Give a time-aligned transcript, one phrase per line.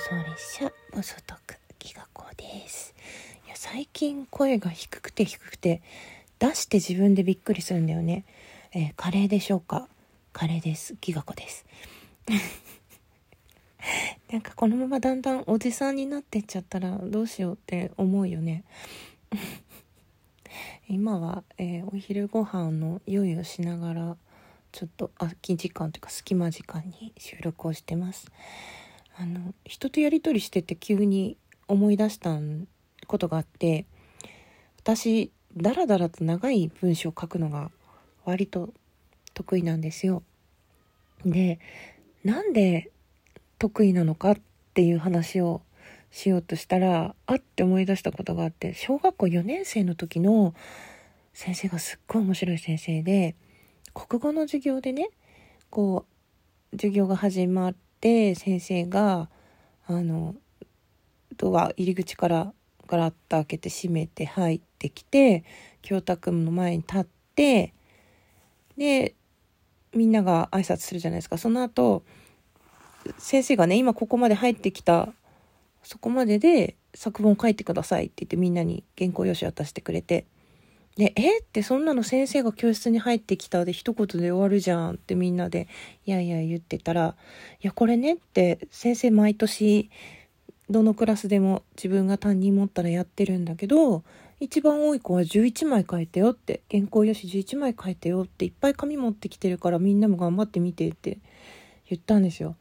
[0.00, 2.94] 送列車ボソトクギガ子です。
[3.46, 5.82] いや最近声が低くて低くて
[6.38, 8.24] 出して自分でびっくりするんだよね、
[8.72, 9.88] えー、カレーでしょうか？
[10.32, 10.96] カレーです。
[11.02, 11.66] ギガ子です。
[14.32, 18.64] なんかこのままだんだんおじさんになってっちゃったらどうしようって思うよね。
[20.88, 24.16] 今は、えー、お昼ご飯の用意をしながら
[24.72, 28.32] ちょっと空き時間というか隙間時間に収録をしてます。
[29.20, 31.36] あの人とやり取りしてて急に
[31.68, 32.38] 思い出した
[33.06, 33.84] ことがあって
[34.78, 37.70] 私ダラダラと長い文章を書くのが
[38.24, 38.72] 割と
[39.34, 40.22] 得意なんですよ。
[41.26, 41.58] で
[42.24, 42.90] なんで
[43.58, 44.36] 得意なのかっ
[44.72, 45.60] ていう話を
[46.10, 50.54] しようとしたらあって思い出したことがあって小学校4年生の時の
[51.34, 53.36] 先生がすっごい面白い先生で
[53.92, 55.10] 国語の授業でね
[55.68, 56.06] こ
[56.72, 59.28] う授業が始まってって先生が
[59.86, 60.34] あの
[61.36, 62.52] ドア入り口から
[62.86, 65.44] ガラッと開けて閉めて入ってきて
[65.82, 67.74] 京太君の前に立って
[68.78, 69.14] で
[69.94, 71.36] みんなが挨拶するじゃないですか。
[71.36, 72.02] その後
[73.18, 75.12] 先生がね今ここまで入ってきた
[75.82, 80.26] そこまでで作文を書いてくださいって言ってみんなに原稿用紙渡してくれて
[80.96, 85.68] で、えってそんなの先生が教室に入ってきたで一言で終わるじゃんってみんなで、
[86.04, 87.16] いやいや言ってたら、
[87.62, 89.90] いやこれねって先生毎年
[90.68, 94.04] どのクラスでも自分が担任持ったらやってるんだけど、
[94.40, 101.18] 一番多い子は11枚書いてよって、原稿用紙11枚書いてよっていっぱい紙持ってきてるからみんなも頑張ってみてって
[101.88, 102.56] 言ったんですよ。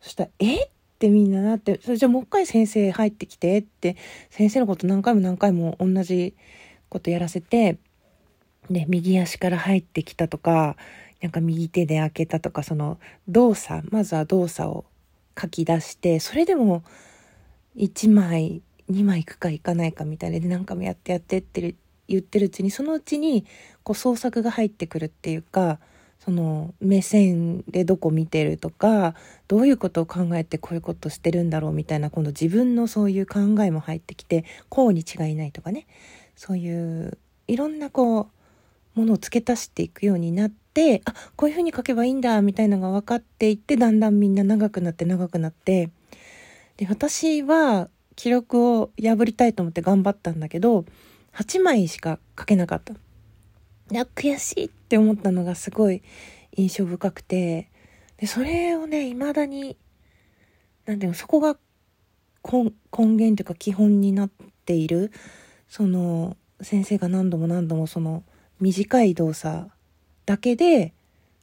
[0.00, 3.96] そしたら、えってみんななって、それじゃあもう一回先生入ってきてって、
[4.30, 6.34] 先生のこと何回も何回も同じ
[6.94, 7.76] ことやらせて、
[8.70, 10.76] で、右足から入ってきたとか、
[11.20, 14.84] なんか右手で開けたとか、その動作、まずは動作を
[15.40, 16.84] 書き出して、それでも
[17.76, 21.74] 1枚、2枚いくかいかないかみたいなで何回もやってやってって
[22.06, 23.44] 言ってるうちに、そのうちに
[23.82, 25.80] こう創作が入ってくるっていうか、
[26.24, 29.14] その目線でどこ見てるとか
[29.46, 35.86] どういうことを考えてこういうことしてるんだろうみたいな今度自分のそういう考えも入ってきてこうに違いないとかね。
[36.36, 38.28] そういういろんなこ
[38.96, 45.90] うものを付け足していくようになってあこういうふうに書けばいいんだみたいのが分かっていってだんだんみんな長くなって長くなって
[46.76, 50.84] で私は記録を破りたいと思って頑張ったんだけど
[51.34, 52.94] 8枚しか書けなかった。
[52.94, 52.96] い
[53.96, 56.02] や悔しいって思ったのがすごい
[56.56, 57.68] 印象深くて
[58.16, 59.76] でそれをね未だに
[60.86, 61.56] 何ていうのそこが
[62.50, 64.30] 根源というか基本になっ
[64.64, 65.12] ている
[65.74, 68.22] その先生が何度も何度もその
[68.60, 69.72] 短い動作
[70.24, 70.92] だけで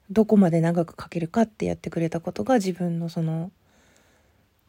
[0.10, 3.52] どこまで長く書けるかってやってくれたことが自分のその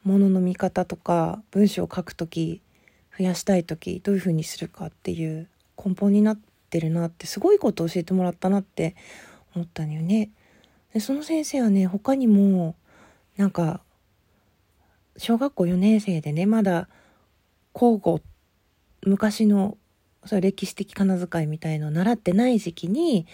[0.02, 2.60] ものの見方とか文章を書く時
[3.16, 5.48] 増やしたい時どういうふうにするかっていう
[5.78, 8.96] 根本になってるなってすごいことを教えてもらったなって
[9.54, 10.30] 思ったんよね。
[10.92, 12.74] でその先生はね他にも
[13.36, 13.80] なんか
[15.16, 16.88] 小学校4年生でねまだ
[17.72, 18.20] 交互
[19.04, 19.76] 昔の
[20.24, 23.26] そう歴史的仮名遣いみたいのを習ってない時期に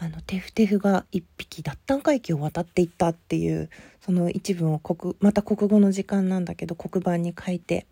[0.00, 3.70] あのテフテフが一匹脱炭回帰を渡っていったっていう
[4.00, 7.86] その一文を国また国語の時間なんだけど黒板に書いて。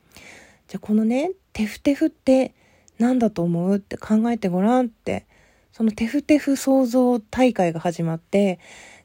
[0.69, 2.55] じゃあこのねテフテフって
[2.99, 5.27] 何だと思うって考えてごらんって
[5.73, 8.59] そのテフテフ創造大会が始まって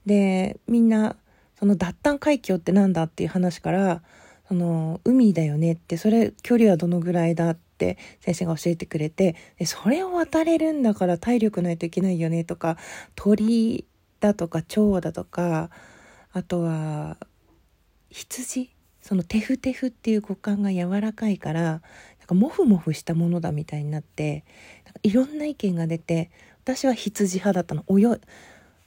[0.06, 1.18] でみんな
[1.60, 4.02] その脱炭海峡って何だっていう話から
[4.48, 12.78] その海だよねってそれ距離はどのぐらいだって先生が教えてくれてでそれを渡れるんだから体力ないといけないよねとか
[13.16, 13.86] 鳥
[14.20, 15.70] だとか蝶だとか
[16.32, 17.18] あとは
[18.10, 18.72] 羊？
[19.02, 21.82] そのテフテフっていう五感が柔らかいからなん
[22.28, 24.44] かモフモフしたものだみたいになって
[25.04, 26.30] いろんな意見が出て
[26.64, 27.84] 私は羊派だったの。
[27.90, 28.20] 泳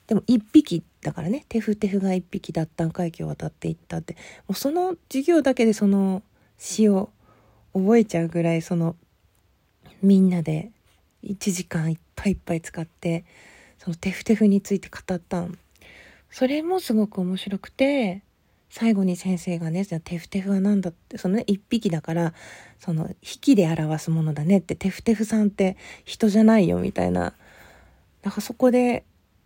[0.07, 1.47] でも1匹だからね。
[1.49, 4.15] テフテフが1匹脱炭海峡を渡っていったって。
[4.49, 6.23] もうその授業だけでその
[6.59, 7.11] 詩を
[7.75, 8.97] 覚えちゃうぐらいその
[10.03, 10.71] みんなで
[11.25, 13.25] 1時間いっぱいいっぱい使って
[13.79, 15.59] そのテフテフについて語ったん
[16.31, 18.23] それもすごく面白くて
[18.71, 22.35] 最後に先生がね、じゃテフテフは何だって、そのね、一匹だから、
[22.79, 27.35] その、匹で表すものだねって、テフテフさんって人じゃないよ、みたいな。
[28.23, 29.05] だかそこで、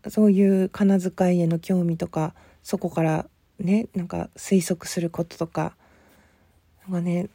[0.08, 3.26] そういう仮名遣いへの興味とか、そこから
[3.58, 5.74] ね、なんか推測することとか、
[6.86, 7.30] なんかね、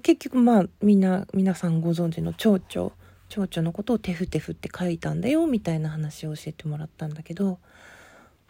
[0.00, 2.92] 結局まあみんな皆さんご存知の蝶々
[3.28, 7.58] 蝶々のことをテフテフって書いたんだよみたいな話を教えてもらったんだけど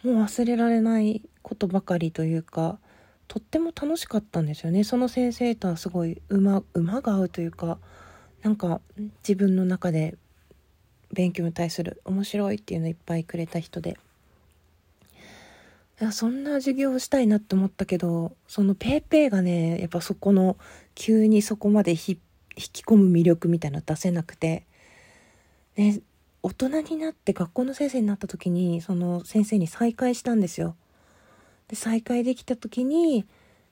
[0.03, 2.79] もう忘れられないことばかりというか
[3.27, 4.83] とっても楽しかったんですよね。
[4.83, 7.77] その先生とはすごい馬馬が合うというか
[8.41, 8.81] なんか
[9.27, 10.17] 自分の中で
[11.13, 13.97] 勉強に対する面白いっていうのいっぱいくれた人で。
[16.03, 20.57] いやそんな授業をしたいなって思ったけどその PayPay がねやっぱそこの
[20.95, 22.17] 急にそこまで引
[22.57, 24.65] き込む魅力みたいなの出せなくて。
[25.77, 26.01] ね
[26.41, 30.75] 大人になって学校の先生になった時にその先生に再会したんですよ。
[31.69, 33.25] で再会できた時にい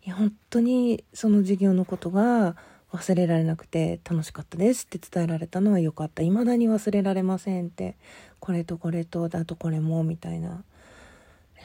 [0.06, 2.56] や本当にその授業のことが
[2.94, 6.24] 忘れられなくて楽しかったですって伝えられたのは良かった。
[6.24, 7.98] 未だに忘れられませんって。
[8.40, 10.64] これとこれとだとこれもみたいな。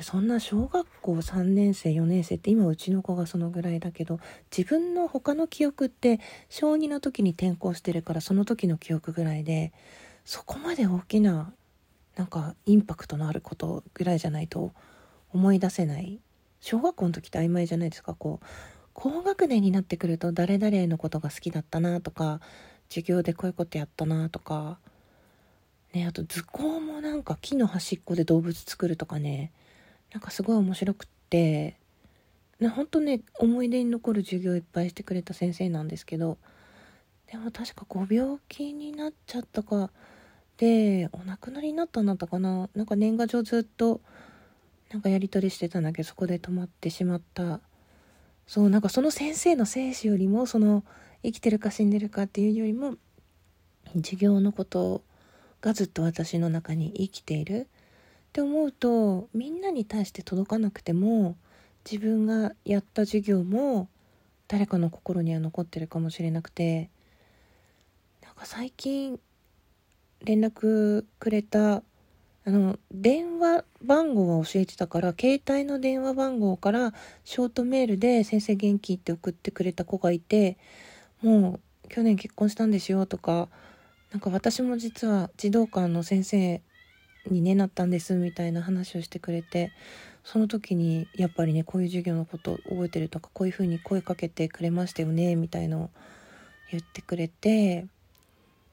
[0.02, 4.20] そんな小学校3年生4年生って今うちの子がそのぐらいだけど
[4.54, 9.72] 自分の他の記憶って小2の時に転校してるからその時の記憶ぐらいで
[10.24, 11.52] そこまで大きな
[12.16, 14.72] なんかインパクトのあることぐらいじゃないと
[15.32, 16.18] 思い出せない。
[16.60, 18.14] 小学校の時って曖昧じゃないですか。
[18.14, 18.46] こう
[18.94, 22.40] 高学年になってくると誰々のことが好きだったなとか
[22.88, 24.78] 授業でこういうことやったなとか。
[25.92, 29.52] ねあと図工もなんか木の端っこで動物作るとかね。
[30.12, 31.76] なんかすごい面白くって
[32.60, 36.38] ねほんとね思い出に残る授業いっぱいしてくれた先生なんですけど
[37.30, 39.90] でも確かご病気になっちゃったか
[40.56, 42.70] でお亡くなりになったんだったかな？
[42.74, 44.00] なんか年賀状ずっと
[44.90, 46.02] なんかやり取りしてたんだけ？
[46.02, 47.60] どそこで止まってしまった。
[48.46, 50.84] そうなんかその先生の生死よりもその
[51.22, 52.94] 生きてるか死んでるかっていうよりも
[53.96, 55.02] 授業のこと
[55.60, 57.66] がずっと私の中に生きている。
[58.36, 61.36] って思うとみんなに対して届かなくても
[61.90, 63.88] 自分がやった授業も
[64.46, 66.90] 誰かの心には残ってるかもしれなくて
[68.22, 69.18] なんか最近
[70.22, 71.82] 連絡くれたあ
[72.44, 76.92] の電話番号は教えてたから携帯の電話番号から
[77.24, 80.58] ショートメールで「先生元気?」って送ってくれた子がいて
[81.22, 83.48] もう去年結婚したんですよとか
[84.12, 86.60] なんか私も実は児童館の先生
[87.30, 89.72] にねなったんですみたいな話をしてくれて
[90.24, 95.90] その時にやっぱりねこういう授業のこと覚えてるとかこういうふうに声かけてくれましたよねみたいのを
[96.70, 97.86] 言ってくれて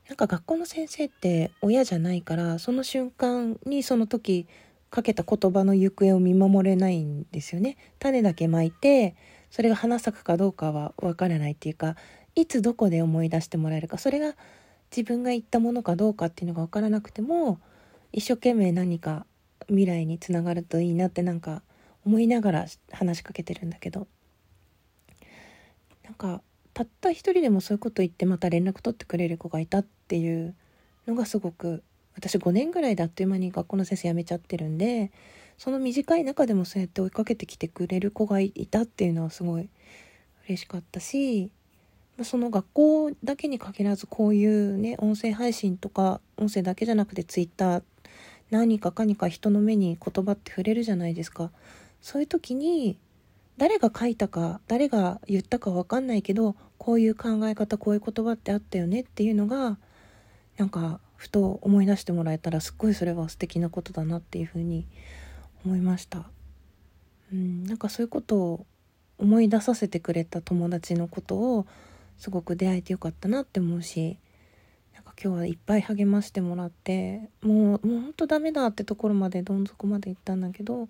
[0.07, 4.47] なんか学校の先生って親じゃないからその瞬間にその時
[4.89, 7.77] かけた言葉の行方を見守れないんですよね。
[7.97, 9.15] 種だけまいて
[9.49, 11.95] それが花咲くかどうかはわからないっていうか
[12.35, 14.35] いつどこで思い出してもらえるかそれが
[14.95, 17.59] 自分が言ったものかどうかっていうのが分からなくても
[18.13, 19.25] 一生懸命何か
[19.67, 21.61] 未来につながるといいなってなんか
[22.05, 24.07] 思いながら話しかけてるんだけど。
[26.03, 26.41] なんか
[26.73, 30.55] たった一人でもそういうこと言ってまた連絡取ってくれる子がいたっていう
[31.07, 31.83] のがすごく
[32.15, 35.11] 私5年ぐらいであっという間に学校の先生辞めちゃってるんで
[35.57, 39.69] その短い中でもそうやって追いかけてきてくれる子がいたっていうのはすごい
[40.47, 41.49] 嬉しかったし
[42.21, 47.81] その学校だけに限らずこういうね音声配信とか音声だけじゃなくて Twitter
[48.53, 51.49] 何かかにか人の目に言葉って触れるじゃないですか
[52.01, 52.99] そういう時に
[53.57, 59.79] 誰が書いたか誰が言ったか分かんないけどこういう考え方こういう言葉ってあったよねっていうのが
[60.57, 64.85] なんかふと思い出してもらえたらすっごいそれは素敵なことだなっていうふうに
[65.65, 66.29] 思いました。
[67.31, 68.65] うん、なんかそういうことを
[69.17, 71.65] 思い出させてくれた友達のことを
[72.19, 74.19] すごく出会えてよかったなって思うし
[75.21, 80.89] 今日はいっぱい励ましてもらってもうもうほんとダメだってところまでどん底まで行ったんだけど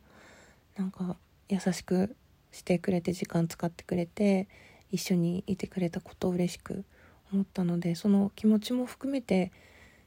[0.77, 1.18] なんか
[1.50, 2.15] 優しく
[2.51, 4.48] してくれて時間使ってくれて
[4.92, 6.86] 一緒にいてくれたことを嬉しく
[7.32, 9.51] 思ったのでその気持ちも含めて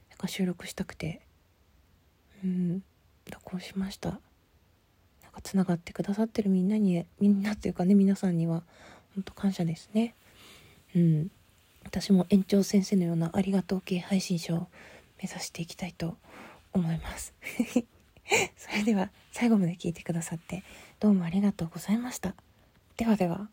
[0.09, 1.21] なんか収録したくて
[2.43, 2.83] うん
[3.31, 4.09] 録音しました。
[4.09, 4.19] なん
[5.33, 8.63] かつながってくださってるみんなにみんなっていうかね皆さんには
[9.15, 10.15] 本当感謝ですね。
[10.95, 11.31] うん。
[11.87, 14.67] 私も園長先生のようなありがとう系配信者を
[15.23, 16.17] 目指していきたいと
[16.73, 17.33] 思います
[18.57, 20.63] それでは最後まで聞いてくださって
[20.99, 22.35] どうもありがとうございました。
[22.97, 23.47] ではでは。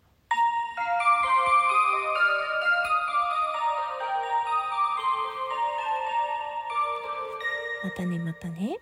[7.85, 8.79] またねまたね。